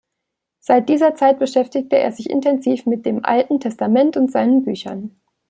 [0.59, 5.21] Seit dieser Zeit beschäftigt er sich intensiv mit dem Alten Testament und seinen Büchern.